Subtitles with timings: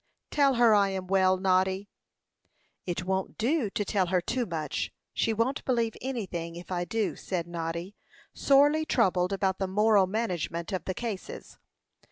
[0.31, 1.87] "Tell her I am well, Noddy!"
[2.87, 7.15] "It won't do to tell her too much; she won't believe anything, if I do,"
[7.15, 7.95] said Noddy,
[8.33, 11.59] sorely troubled about the moral management of the cases.